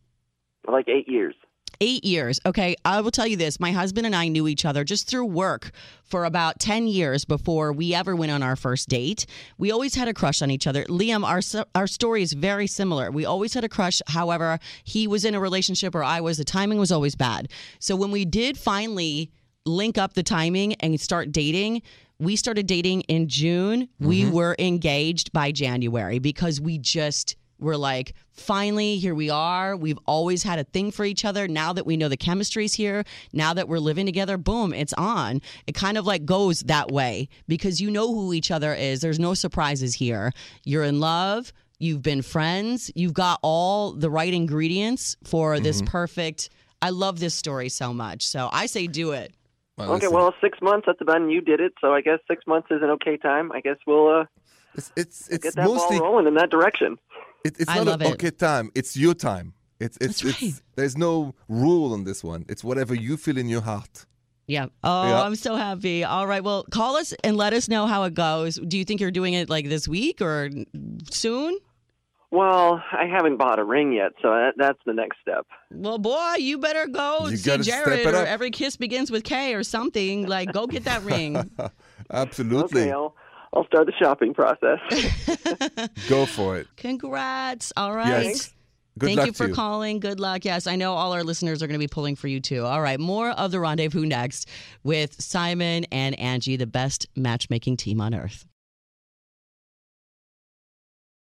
[0.69, 1.35] Like eight years.
[1.81, 2.41] Eight years.
[2.47, 2.75] Okay.
[2.85, 3.61] I will tell you this.
[3.61, 5.73] My husband and I knew each other just through work
[6.05, 9.27] for about 10 years before we ever went on our first date.
[9.59, 10.85] We always had a crush on each other.
[10.85, 13.11] Liam, our, our story is very similar.
[13.11, 14.01] We always had a crush.
[14.07, 16.39] However, he was in a relationship or I was.
[16.39, 17.49] The timing was always bad.
[17.79, 19.31] So when we did finally
[19.67, 21.83] link up the timing and start dating,
[22.19, 23.89] we started dating in June.
[24.01, 24.33] We mm-hmm.
[24.33, 29.77] were engaged by January because we just we're like, finally, here we are.
[29.77, 31.49] We've always had a thing for each other.
[31.49, 35.41] Now that we know the chemistry's here, now that we're living together, boom, it's on.
[35.67, 39.01] It kind of like goes that way because you know who each other is.
[39.01, 40.33] There's no surprises here.
[40.65, 41.53] You're in love.
[41.79, 42.91] You've been friends.
[42.95, 46.49] You've got all the right ingredients for this perfect.
[46.81, 48.27] I love this story so much.
[48.27, 49.33] So I say do it.
[49.77, 50.87] Well, Okay, well, six months.
[50.87, 51.75] That's about, and you did it.
[51.81, 53.53] So I guess six months is an okay time.
[53.53, 54.25] I guess we'll uh,
[54.75, 56.99] it's it's, get it's that mostly ball rolling in that direction.
[57.47, 58.13] It, it's I not love an it.
[58.15, 58.71] okay time.
[58.75, 59.55] It's your time.
[59.79, 60.43] It's it's, That's right.
[60.51, 62.45] it's there's no rule on this one.
[62.49, 64.07] It's whatever you feel in your heart.
[64.47, 64.67] Yeah.
[64.85, 65.23] Oh, Yeah.
[65.23, 66.05] I'm so happy.
[66.05, 66.43] All right.
[66.43, 68.57] Well, call us and let us know how it goes.
[68.57, 70.51] Do you think you're doing it like this week or
[71.11, 71.59] soon?
[72.31, 75.47] Well, I haven't bought a ring yet, so that, that's the next step.
[75.71, 78.27] Well, boy, you better go You see gotta step Jared it or up.
[78.29, 80.27] every kiss begins with Kay or something.
[80.27, 81.51] Like, go get that ring.
[82.11, 83.15] Absolutely, Okay,
[83.57, 84.79] I'll I'll start the shopping process.
[86.09, 86.67] go for it.
[86.77, 87.73] Congrats.
[87.77, 88.25] All right.
[88.27, 88.53] Yes.
[88.99, 89.55] Good Thank luck you to for you.
[89.55, 90.01] calling.
[90.01, 90.45] Good luck.
[90.45, 92.65] Yes, I know all our listeners are going to be pulling for you too.
[92.65, 94.49] All right, more of the rendezvous next
[94.85, 98.47] with Simon and Angi, the best matchmaking team on earth.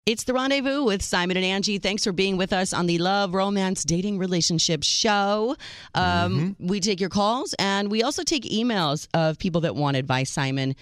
[0.06, 1.82] It's the rendezvous with Simon and Angi.
[1.84, 5.58] Thanks for being with us on the Love, Romance, Dating, Relationship show.
[5.94, 10.32] Um, We take your calls and we also take emails of people that want advice,
[10.32, 10.78] Simon,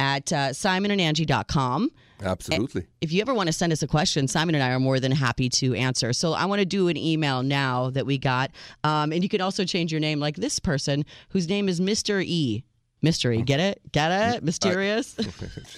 [0.00, 1.90] at uh, simonandangie.com
[2.22, 2.86] Absolutely.
[3.00, 5.12] if you ever want to send us a question, Simon and I are more than
[5.12, 6.12] happy to answer.
[6.12, 8.50] So I want to do an email now that we got.
[8.84, 12.22] Um, and you can also change your name like this person whose name is Mr.
[12.22, 12.64] E.
[13.02, 13.40] Mystery.
[13.42, 13.80] Get it?
[13.92, 14.44] Get it?
[14.44, 15.16] Mysterious?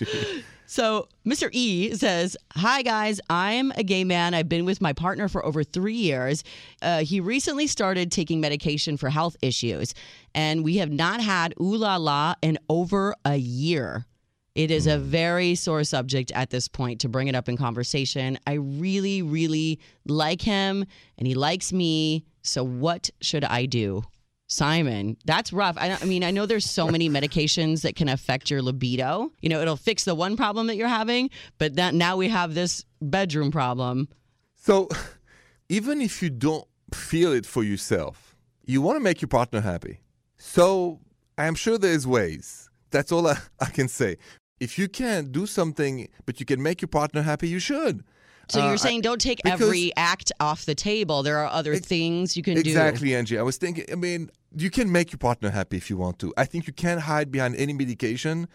[0.73, 1.51] So, Mr.
[1.53, 3.21] E says, Hi, guys.
[3.29, 4.33] I'm a gay man.
[4.33, 6.45] I've been with my partner for over three years.
[6.81, 9.93] Uh, he recently started taking medication for health issues,
[10.35, 14.07] and we have not had ooh la la in over a year.
[14.55, 18.39] It is a very sore subject at this point to bring it up in conversation.
[18.47, 20.85] I really, really like him,
[21.17, 22.25] and he likes me.
[22.43, 24.03] So, what should I do?
[24.49, 25.79] Simon, that's rough.
[25.79, 29.33] I, I mean, I know there's so many medications that can affect your libido.
[29.41, 32.53] You know, it'll fix the one problem that you're having, but that now we have
[32.53, 34.09] this bedroom problem.
[34.57, 34.89] So,
[35.71, 38.37] even if you don't feel it for yourself,
[38.67, 40.03] you want to make your partner happy.
[40.37, 41.01] So,
[41.39, 42.69] I'm sure there's ways.
[42.91, 44.19] That's all I, I can say.
[44.63, 45.95] If you can't do something,
[46.27, 48.05] but you can make your partner happy, you should.
[48.49, 51.19] So Uh, you're I- saying don't take every act off the table.
[51.25, 52.61] There are other Ex- things you can do.
[52.61, 53.37] Exactly, Angi.
[53.39, 54.31] I was thinking, I mean,
[54.65, 56.27] you can make your partner happy if you want to.
[56.37, 58.47] I think you can't hide behind any medication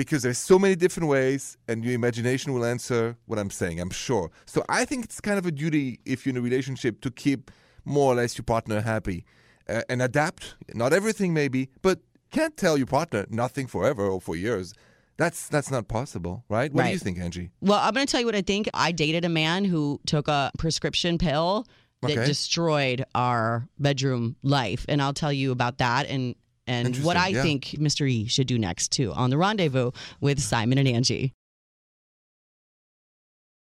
[0.00, 3.90] because there's so many different ways and your imagination will answer what I'm saying, I'm
[4.06, 4.26] sure.
[4.46, 7.50] So I think it's kind of a duty if you're in a relationship to keep
[7.84, 9.24] more or less your partner happy
[9.68, 10.56] uh, and adapt.
[10.82, 12.00] Not everything maybe, but
[12.32, 14.74] can't tell your partner nothing forever or for years.
[15.16, 16.72] That's that's not possible, right?
[16.72, 17.50] What do you think, Angi?
[17.60, 18.68] Well, I'm going to tell you what I think.
[18.74, 21.66] I dated a man who took a prescription pill
[22.02, 22.26] that Okay.
[22.26, 26.34] destroyed our bedroom life, and I'll tell you about that and
[26.66, 27.42] and what I yeah.
[27.42, 28.08] think Mr.
[28.10, 31.32] E should do next too on the Rendezvous with Simon and Angi.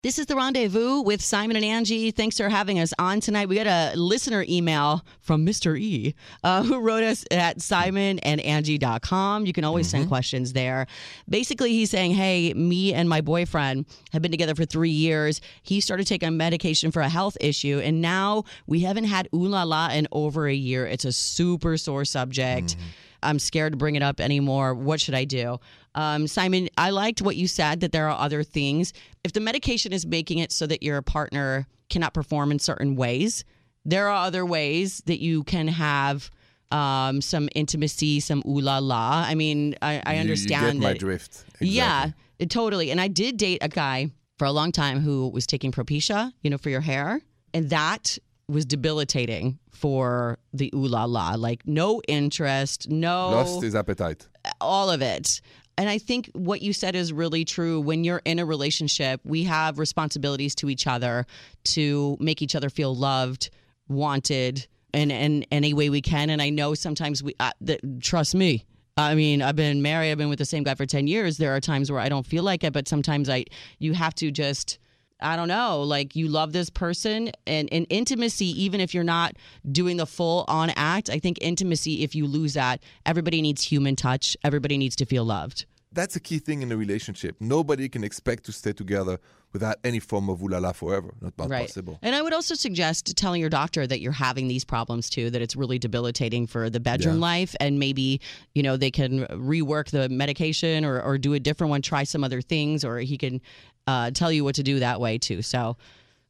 [0.03, 2.13] This is the rendezvous with Simon and Angi.
[2.13, 3.49] Thanks for having us on tonight.
[3.49, 5.79] We got a listener email from Mr.
[5.79, 9.47] E uh, who wrote us at simonandangie.com.
[9.47, 10.89] You can always send questions there.
[11.29, 15.41] Basically, he's saying, Hey, me and my boyfriend have been together for three years.
[15.63, 19.63] He started taking medication for a health issue, and now we haven't had ooh la
[19.63, 20.85] la in over a year.
[20.85, 22.75] It's a super sore subject.
[23.23, 24.75] I'm scared to bring it up anymore.
[24.75, 25.61] What should I do?
[25.95, 28.93] Um, Simon, I liked what you said that there are other things.
[29.25, 33.45] If the medication is making it so that your partner cannot perform in certain ways,
[33.85, 36.31] there are other ways that you can have
[36.71, 39.25] um, some intimacy, some ooh la la.
[39.27, 40.99] I mean, I, I You- understand You get my that.
[41.01, 41.45] drift.
[41.61, 42.91] Yeah, it- totally.
[42.91, 46.49] And I did date a guy for a long time who was taking Propecia, you
[46.49, 47.21] know, for your hair.
[47.53, 48.17] And that
[48.49, 51.35] was debilitating for the ooh la la.
[51.35, 54.27] Like, no interest, no Lost his appetite.
[54.61, 55.41] all of it.
[55.79, 57.81] And I think what you said is really true.
[57.81, 61.27] When you're in a relationship, we have responsibilities to each other
[61.65, 63.51] to make each other feel loved,
[63.89, 66.31] wanted, and in any way we can.
[66.31, 68.67] And I know sometimes we, uh, th- trust me.
[68.99, 70.11] I mean, I've been married.
[70.11, 71.39] I've been with the same guy for ten years.
[71.39, 73.47] There are times where I don't feel like it, but sometimes I,
[73.79, 74.79] you have to just.
[75.23, 79.37] I don't know, like you love this person and, and intimacy, even if you're not
[79.71, 83.97] doing the full on act, I think intimacy, if you lose that, everybody needs human
[83.97, 84.37] touch.
[84.45, 85.67] Everybody needs to feel loved.
[85.95, 87.37] That's a key thing in a relationship.
[87.39, 89.21] Nobody can expect to stay together
[89.53, 91.13] without any form of ulala forever.
[91.21, 91.99] Not, not possible.
[92.01, 95.43] And I would also suggest telling your doctor that you're having these problems too, that
[95.43, 97.21] it's really debilitating for the bedroom Yeah.
[97.21, 97.55] life.
[97.61, 98.23] And maybe,
[98.55, 102.25] you know, they can rework the medication or, or do a different one, try some
[102.25, 103.43] other things, or he can
[103.87, 105.43] uh, tell you what to do that way too.
[105.43, 105.77] So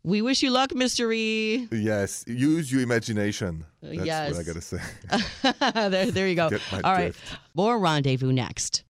[0.04, 1.68] we wish you luck, Mystery.
[1.70, 3.64] Yes, use your imagination.
[3.82, 4.32] That's yes.
[4.32, 5.90] what I gotta say.
[5.90, 6.50] there, there you go.
[6.84, 7.14] All right.
[7.54, 8.84] More rendezvous next.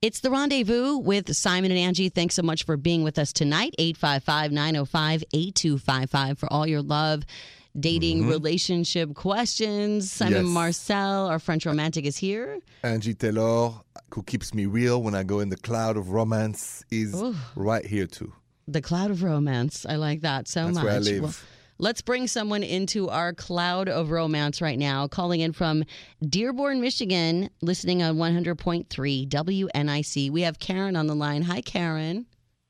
[0.00, 2.12] It's the rendezvous with Simon and Angi.
[2.12, 3.72] Thanks so much for being with us tonight.
[3.78, 7.22] 855 905 8255 for all your love,
[7.78, 10.10] dating, relationship questions.
[10.10, 10.46] Simon Mm-hmm.
[10.46, 10.54] Yes.
[10.54, 12.58] Marcel, our French romantic, is here.
[12.84, 13.72] Angi Taylor,
[14.14, 17.34] who keeps me real when I go in the cloud of romance, is Ooh.
[17.56, 18.32] right here too.
[18.68, 19.84] The cloud of romance.
[19.88, 20.84] I like that so That's much.
[20.84, 21.22] where I live.
[21.22, 21.34] Well,
[21.78, 25.08] let's bring someone into our cloud of romance right now.
[25.08, 25.82] Calling in from
[26.28, 30.30] Dearborn, Michigan, listening on 100.3 WNIC.
[30.30, 31.42] We have Karen on the line.
[31.42, 32.26] Hi, Karen.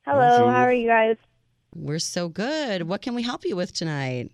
[0.06, 0.50] Hello, Bonjour.
[0.50, 1.16] how are you guys?
[1.74, 2.82] We're so good.
[2.84, 4.30] What can we help you with tonight?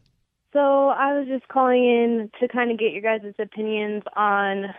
[0.52, 4.74] So I was just calling in to kind of get your guys' opinions on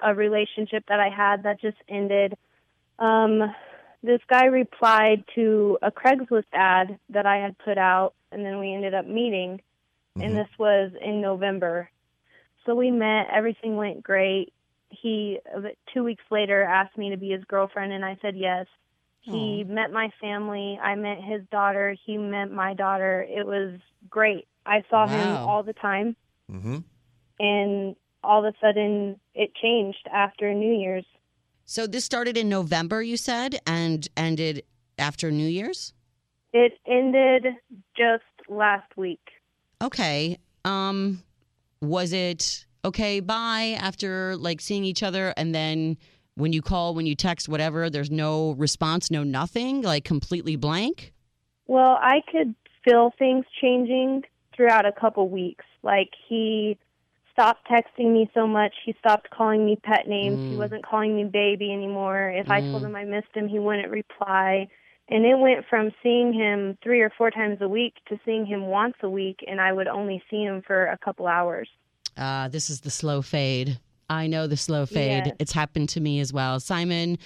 [0.00, 2.34] a relationship that I had that just ended.
[2.98, 3.52] Um,
[4.02, 8.72] this guy replied to a Craigslist ad that I had put out, and then we
[8.72, 9.60] ended up meeting,
[10.14, 11.90] and this was in November.
[12.64, 14.52] So we met, everything went great.
[14.90, 15.40] He,
[15.92, 18.66] two weeks later, asked me to be his girlfriend, and I said yes.
[19.22, 20.78] He met my family.
[20.82, 21.94] I met his daughter.
[22.06, 23.26] He met my daughter.
[23.28, 23.78] It was
[24.08, 24.46] great.
[24.64, 26.16] I saw him all the time,
[26.50, 26.78] hmm
[27.40, 31.06] and all of a sudden it changed after New Year's.
[31.64, 34.64] So this started in November, you said, and ended
[34.98, 35.94] after New Year's?
[36.52, 37.46] It ended
[37.96, 39.20] just last week.
[39.82, 40.38] Okay.
[40.64, 41.22] Um
[41.80, 45.96] was it okay, bye after like seeing each other and then
[46.38, 51.12] when you call, when you text, whatever, there's no response, no nothing, like completely blank?
[51.66, 54.22] Well, I could feel things changing
[54.54, 55.64] throughout a couple weeks.
[55.82, 56.78] Like he
[57.32, 58.74] stopped texting me so much.
[58.84, 60.40] He stopped calling me pet names.
[60.48, 60.58] He Mm.
[60.58, 62.30] wasn't calling me baby anymore.
[62.30, 62.86] If I told Mm.
[62.86, 64.68] him I missed him, he wouldn't reply.
[65.08, 68.66] And it went from seeing him three or four times a week to seeing him
[68.66, 71.68] once a week, and I would only see him for a couple hours.
[72.16, 73.78] Uh, this is the slow fade.
[74.10, 75.26] I know the slow fade.
[75.26, 75.36] Yes.
[75.38, 76.60] It's happened to me as well.
[76.60, 77.18] Simon,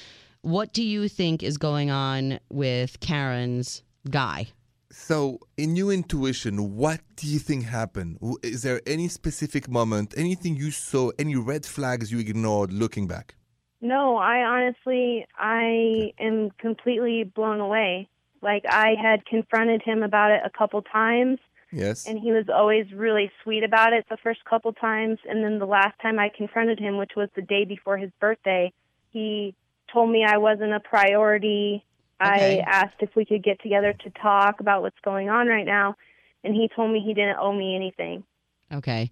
[0.42, 4.49] what do you think is going on with Karen's guy?
[4.90, 8.18] So, in your intuition, what do you think happened?
[8.42, 13.37] Is there any specific moment, anything you saw, any red flags you ignored looking back?
[13.81, 18.09] No, I honestly, I am completely blown away.
[18.42, 21.38] Like I had confronted him about it a couple times
[21.73, 22.07] Yes.
[22.07, 25.67] and he was always really sweet about it the first couple times and then the
[25.67, 28.73] last time I confronted him which was the day before his birthday
[29.11, 29.55] he
[29.93, 31.85] told me I wasn't a priority
[32.25, 32.61] Okay.
[32.61, 35.97] I asked if we could get together to talk about what's going on right now
[36.45, 38.25] and he told me he didn't owe me anything
[38.73, 39.11] Okay.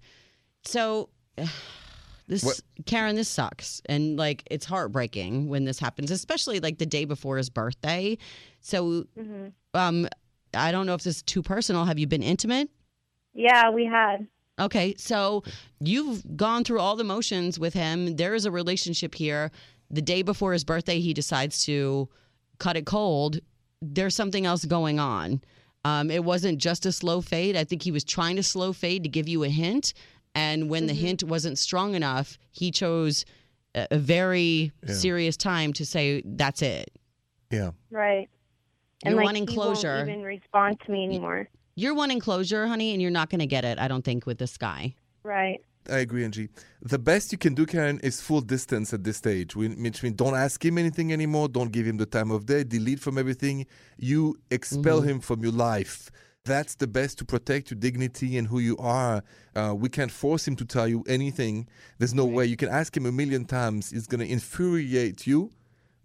[0.62, 1.10] So
[2.26, 3.82] this What- Karen, this sucks.
[3.86, 8.16] And like it's heartbreaking when this happens, especially like the day before his birthday.
[8.60, 10.08] So hmm um
[10.54, 11.84] I don't know if this is too personal.
[11.84, 12.68] Have you been intimate?
[13.34, 14.26] yeah we had
[14.58, 14.94] Okay.
[14.98, 15.42] So
[15.80, 18.16] you've gone through all the motions with him.
[18.16, 19.50] There is a relationship here.
[19.90, 22.10] The day before his birthday, he decides to
[22.58, 23.38] cut it cold.
[23.80, 25.40] There's something else going on.
[25.86, 27.56] Um, it wasn't just a slow fade.
[27.56, 29.94] I think he was trying to slow fade to give you a hint.
[30.34, 33.24] And when the hint wasn't strong enough, he chose
[33.74, 34.92] a, a very Yeah.
[34.94, 36.90] serious time to say, that's it.
[37.50, 37.70] Yeah.
[37.90, 38.28] right
[39.04, 43.00] You're like, wanting he won't even respond to me anymore You're wanting closure, honey, and
[43.00, 44.94] you're not going to get it, I don't think, with this guy.
[45.22, 46.50] right I agree, Angi.
[46.82, 50.16] The best you can do, Karen, is full distance at this stage, whi- which means
[50.16, 51.48] don't ask him anything anymore.
[51.48, 52.64] Don't give him the time of day.
[52.64, 53.66] Delete from everything.
[53.96, 56.10] You expel him from your life.
[56.44, 59.22] That's the best to protect your dignity and who you are.
[59.54, 61.66] Uh, we can't force him to tell you anything.
[61.98, 62.44] There's no way.
[62.46, 63.92] You can ask him a million times.
[63.92, 65.50] It's going to infuriate you,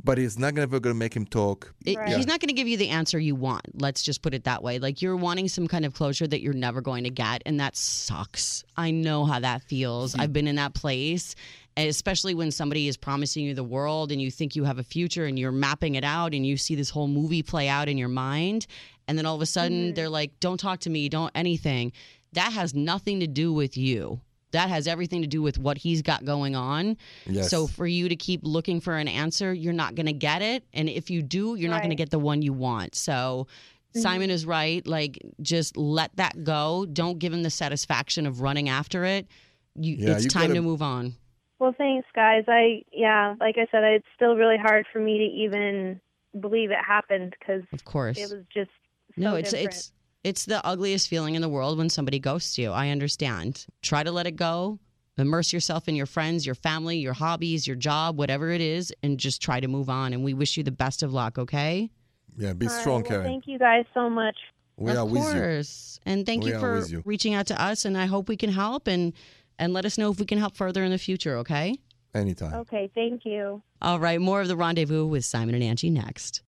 [0.05, 1.73] but it's not ever going to make him talk.
[1.85, 2.15] It, Right.
[2.15, 3.81] He's not going to give you the answer you want.
[3.81, 4.79] Let's just put it that way.
[4.79, 7.75] Like you're wanting some kind of closure that you're never going to get, and that
[7.75, 8.63] sucks.
[8.77, 10.11] I know how that feels.
[10.11, 10.21] Mm-hmm.
[10.21, 11.35] I've been in that place,
[11.75, 15.25] especially when somebody is promising you the world and you think you have a future
[15.25, 18.09] and you're mapping it out and you see this whole movie play out in your
[18.09, 18.67] mind,
[19.07, 19.93] and then all of a sudden mm-hmm.
[19.95, 21.09] they're like, "Don't talk to me.
[21.09, 21.91] Don't anything."
[22.33, 24.19] That has nothing to do with you.
[24.51, 26.97] That has everything to do with what he's got going on.
[27.25, 27.49] Yes.
[27.49, 30.63] So for you to keep looking for an answer, you're not going to get it,
[30.73, 32.95] and if you do, you're not going to get the one you want.
[32.95, 33.99] So mm-hmm.
[33.99, 34.85] Simon is right.
[34.87, 36.85] Like just let that go.
[36.91, 39.27] Don't give him the satisfaction of running after it.
[39.75, 41.15] You, Yeah, it's you time gotta- to move on.
[41.57, 42.43] Well, thanks, guys.
[42.49, 46.01] I yeah, like I said, it's still really hard for me to even
[46.39, 48.17] believe it happened because Of course.
[48.17, 48.69] it was just
[49.15, 49.73] so no, it's different.
[49.73, 49.91] it's
[50.25, 52.71] it's the ugliest feeling in the world when somebody ghosts you.
[52.71, 53.65] I understand.
[53.81, 54.79] Try to let it go.
[55.17, 59.17] Immerse yourself in your friends, your family, your hobbies, your job, whatever it is, and
[59.19, 60.13] just try to move on.
[60.13, 61.37] And we wish you the best of luck.
[61.37, 61.91] Okay.
[62.37, 63.25] Yeah, be All right, strong, well, Karen.
[63.25, 64.35] Thank you guys so much.
[64.77, 65.39] we of are with you.
[65.39, 65.99] course.
[66.05, 67.01] And thank We you for you.
[67.05, 67.85] reaching out to us.
[67.85, 69.13] And I hope we can help and
[69.57, 71.37] and let us know if we can help further in the future.
[71.37, 71.77] Okay.
[72.13, 72.53] Anytime.
[72.61, 73.61] Okay, thank you.
[73.81, 74.19] All right.
[74.19, 76.41] More of the rendezvous with Simon and Angi next.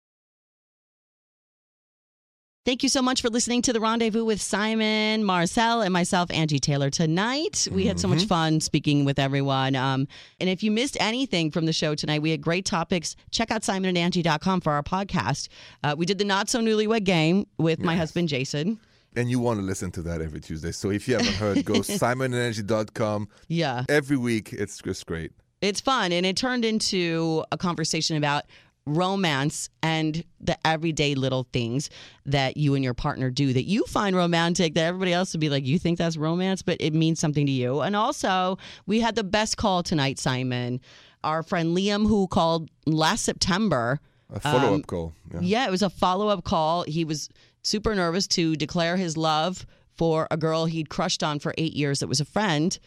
[2.67, 6.61] Thank you so much for listening to the rendezvous with Simon, Marcel, and myself, Angi
[6.61, 6.91] Taylor.
[6.91, 9.77] Tonight, we had so much fun speaking with everyone.
[9.77, 10.09] Um,
[10.41, 13.15] and if you missed anything from the show tonight, we had great topics.
[13.31, 15.47] Check out simonandangie.com for our podcast.
[15.85, 18.81] Uh, we did the not so newlywed game with my husband, Jason.
[19.15, 20.73] And you want to listen to that every Tuesday.
[20.73, 23.29] So if you haven't heard, go simonandangie.com.
[23.47, 23.85] Yeah.
[23.89, 25.31] Every week, it's just great.
[25.63, 26.13] It's fun.
[26.13, 28.45] And it turned into a conversation about
[28.87, 31.91] romance and the everyday little things
[32.25, 35.49] that you and your partner do that you find romantic that everybody else would be
[35.51, 37.81] like, you think that's romance, but it means something to you.
[37.81, 40.81] And also, we had the best call tonight, Simon.
[41.25, 43.99] Our friend Liam, who called last September.
[44.33, 45.13] A follow up Um, call.
[45.35, 45.41] Yeah.
[45.43, 46.85] Yeah, it was a follow up call.
[46.85, 47.29] He was
[47.63, 51.99] super nervous to declare his love for a girl he'd crushed on for eight years
[52.01, 52.79] that was a friend.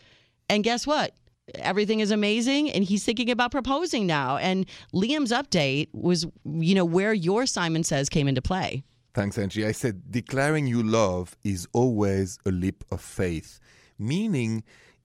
[0.49, 1.13] And guess what?
[1.55, 4.37] Everything is amazing, and he's thinking about proposing now.
[4.37, 8.83] And Liam's update was, you know, where your Simon Says came into play.
[9.13, 9.65] Thanks, Angi.
[9.65, 13.59] I said declaring you love is always a leap of faith,
[13.97, 14.63] meaning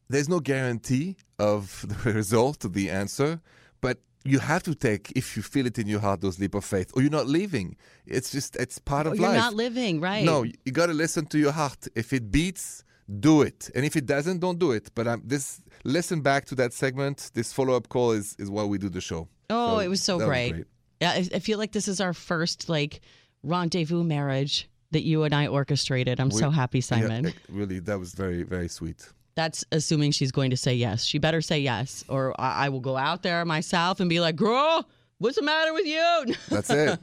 [0.08, 3.40] there's no guarantee of the result, the answer,
[3.80, 6.64] but you have to take, if you feel it in your heart, those leap of
[6.64, 7.76] faith, or you're not leaving.
[8.06, 9.20] It's just, it's part of life.
[9.20, 9.38] You're life.
[9.38, 10.24] not living, right?
[10.24, 11.88] No, you got to listen to your heart.
[11.94, 12.84] If it beats,
[13.20, 14.90] do it, and if it doesn't, don't do it.
[14.94, 17.30] But um, this listen back to that segment.
[17.34, 19.28] This follow up call is is why we do the show.
[19.50, 20.64] Oh, it was so that great.
[21.00, 23.00] Yeah, I, I feel like this is our first like
[23.42, 26.20] rendezvous marriage that you and I orchestrated.
[26.20, 27.26] I'm We- so happy, Simon.
[27.26, 29.08] eh, really, that was very very sweet.
[29.36, 31.04] That's assuming she's going to say yes.
[31.04, 34.36] She better say yes, or I, I will go out there myself and be like,
[34.36, 34.88] "Girl,
[35.24, 37.00] what's the matter with you?" That's it.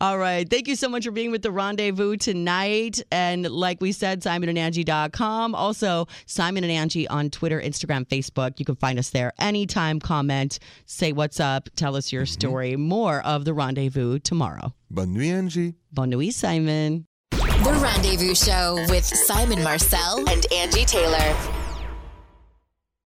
[0.00, 0.48] All right.
[0.48, 3.00] Thank you so much for being with the rendezvous tonight.
[3.12, 5.54] And like we said, simonandangie.com.
[5.54, 8.58] Also, Simon and Angi on Twitter, Instagram, Facebook.
[8.58, 10.00] You can find us there anytime.
[10.00, 12.32] Comment, say what's up, tell us your mm-hmm.
[12.32, 12.76] story.
[12.76, 14.74] More of the rendezvous tomorrow.
[14.90, 15.74] Bonne nuit, Angi.
[15.92, 17.06] Bonne nuit, Simon.
[17.30, 21.55] The Rendezvous Show with Simon Marcel and Angi Taylor.